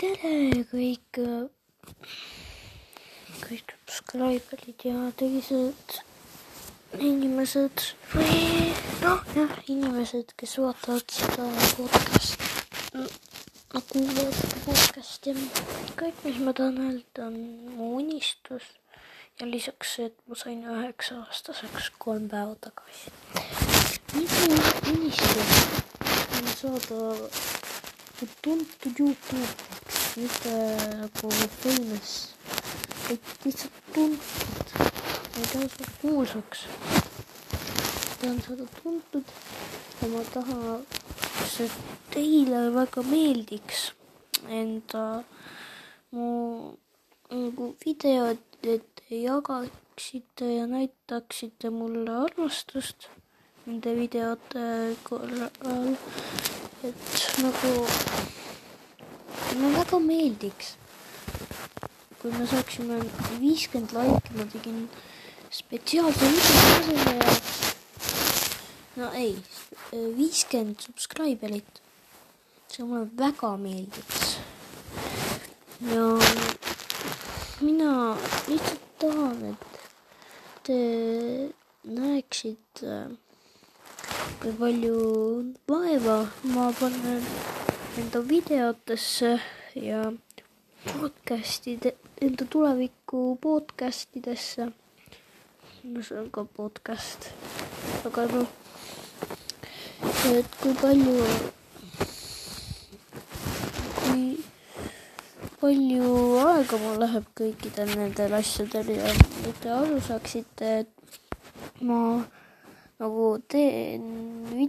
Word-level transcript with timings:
tere 0.00 0.64
kõik, 0.70 1.18
kõik 3.44 3.74
subscriber'id 3.86 4.86
ja 4.88 5.10
teised 5.18 5.98
inimesed 6.98 7.84
või 8.14 8.72
noh, 9.04 9.22
jah, 9.36 9.54
inimesed, 9.70 10.34
kes 10.40 10.56
vaatavad 10.62 11.14
seda 11.14 11.46
podcast'i, 11.76 12.50
no 12.96 13.84
kuulavad 13.92 14.34
seda 14.40 14.60
podcast'i. 14.66 15.36
kõik, 16.00 16.22
mis 16.26 16.42
ma 16.42 16.56
tahan 16.58 16.80
öelda, 16.88 17.28
on 17.28 17.38
mu 17.76 17.94
unistus 18.00 18.66
ja 19.38 19.46
lisaks 19.46 19.94
see, 19.96 20.10
et 20.10 20.18
ma 20.26 20.38
sain 20.38 20.62
üheksa 20.74 21.22
aastaseks 21.22 21.92
kolm 22.02 22.26
päeva 22.32 22.58
tagasi. 22.66 23.14
minu 24.14 24.58
unistus 24.90 25.58
on 26.34 26.54
saada 26.58 27.63
tuntud 28.42 28.98
Youtube'iks, 28.98 29.98
mitte 30.16 30.52
nagu 31.00 31.30
famous, 31.60 32.12
vaid 33.06 33.32
lihtsalt 33.44 33.80
tuntud. 33.94 34.68
ma 35.34 35.40
ei 35.40 35.46
taha 35.52 35.68
saada 35.68 35.90
kuulsaks. 36.00 36.60
tahan 38.20 38.40
saada 38.46 38.66
tuntud 38.82 39.26
ja 40.00 40.08
ma 40.12 40.22
tahaks, 40.34 41.60
et 41.66 41.76
teile 42.14 42.62
väga 42.78 43.02
meeldiks 43.10 43.90
enda 44.60 45.04
mu 46.12 46.28
nagu 47.30 47.74
videod, 47.84 48.40
et 48.62 48.86
te 49.00 49.20
jagaksite 49.24 50.54
ja 50.58 50.66
näitaksite 50.70 51.70
mulle 51.70 52.16
armastust 52.24 53.08
nende 53.66 53.94
videote 53.96 54.64
korral 55.08 55.94
et 56.84 57.38
nagu 57.40 57.70
mulle 59.56 59.76
väga 59.78 59.98
meeldiks, 60.04 60.74
kui 62.20 62.32
me 62.34 62.44
saaksime 62.50 62.98
viiskümmend 63.40 63.94
laiki, 63.96 64.34
ma 64.36 64.44
tegin 64.52 64.82
spetsiaalse 65.54 66.28
video 66.34 67.14
jaoks. 67.22 67.56
no 69.00 69.10
ei, 69.16 69.32
viiskümmend 69.92 70.84
subscriber'it, 70.84 71.80
see 72.68 72.84
mulle 72.84 73.08
väga 73.24 73.54
meeldiks. 73.64 74.36
ja 75.88 76.06
mina 77.64 77.90
lihtsalt 78.50 78.88
tahan, 79.00 79.44
et 79.54 79.84
te 80.68 80.80
näeksite 81.84 83.04
kui 84.40 84.52
palju 84.58 84.96
vaeva 85.68 86.16
ma 86.54 86.64
panen 86.78 87.22
enda 88.00 88.20
videotesse 88.32 89.30
ja 89.88 90.00
podcast'ide, 90.84 91.90
enda 92.26 92.44
tuleviku 92.52 93.20
podcast 93.40 94.16
idesse. 94.20 94.72
no 95.84 96.02
see 96.02 96.18
on 96.18 96.30
ka 96.34 96.44
podcast, 96.58 97.28
aga 98.08 98.22
noh, 98.32 98.48
et 100.32 100.48
kui 100.60 100.74
palju, 100.82 101.16
palju 105.60 106.14
aega 106.46 106.76
mul 106.84 107.02
läheb 107.04 107.26
kõikidel 107.40 107.92
nendel 107.98 108.38
asjadel 108.40 108.94
ja 108.96 109.12
et 109.12 109.60
te 109.60 109.76
aru 109.80 110.00
saaksite, 110.08 110.72
et 110.84 111.82
ma 111.90 112.00
nagu 113.00 113.26
teen 113.48 114.02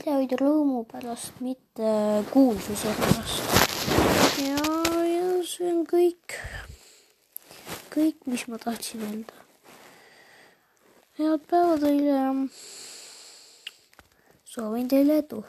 videoid 0.06 0.36
rõõmu 0.38 0.84
pärast, 0.86 1.40
mitte 1.42 1.92
kuulsuse 2.30 2.92
pärast. 2.94 3.56
ja, 4.38 4.60
ja 5.02 5.30
see 5.50 5.72
on 5.72 5.80
kõik, 5.90 6.36
kõik, 7.90 8.20
mis 8.30 8.44
ma 8.46 8.60
tahtsin 8.62 9.02
öelda. 9.02 9.34
head 11.18 11.48
päeva 11.50 11.80
teile 11.82 12.20
soovin 14.46 14.88
teile 14.94 15.24
edu 15.24 15.42